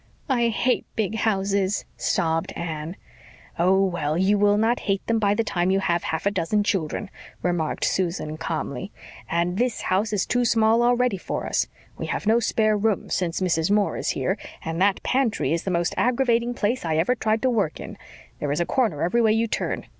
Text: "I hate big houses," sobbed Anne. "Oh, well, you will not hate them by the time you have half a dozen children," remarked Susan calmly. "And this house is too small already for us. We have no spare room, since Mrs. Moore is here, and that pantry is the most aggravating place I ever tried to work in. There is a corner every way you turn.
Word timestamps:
"I 0.29 0.47
hate 0.47 0.87
big 0.95 1.13
houses," 1.13 1.85
sobbed 1.95 2.53
Anne. 2.55 2.95
"Oh, 3.59 3.85
well, 3.85 4.17
you 4.17 4.35
will 4.39 4.57
not 4.57 4.79
hate 4.89 5.05
them 5.05 5.19
by 5.19 5.35
the 5.35 5.43
time 5.43 5.69
you 5.69 5.79
have 5.79 6.01
half 6.05 6.25
a 6.25 6.31
dozen 6.31 6.63
children," 6.63 7.11
remarked 7.43 7.85
Susan 7.85 8.35
calmly. 8.37 8.91
"And 9.29 9.59
this 9.59 9.81
house 9.93 10.11
is 10.11 10.25
too 10.25 10.43
small 10.43 10.81
already 10.81 11.17
for 11.19 11.45
us. 11.45 11.67
We 11.99 12.07
have 12.07 12.25
no 12.25 12.39
spare 12.39 12.75
room, 12.75 13.11
since 13.11 13.41
Mrs. 13.41 13.69
Moore 13.69 13.95
is 13.95 14.09
here, 14.17 14.39
and 14.65 14.81
that 14.81 15.03
pantry 15.03 15.53
is 15.53 15.65
the 15.65 15.69
most 15.69 15.93
aggravating 15.97 16.55
place 16.55 16.83
I 16.83 16.95
ever 16.95 17.13
tried 17.13 17.43
to 17.43 17.51
work 17.51 17.79
in. 17.79 17.95
There 18.39 18.51
is 18.51 18.59
a 18.59 18.65
corner 18.65 19.03
every 19.03 19.21
way 19.21 19.33
you 19.33 19.45
turn. 19.45 19.85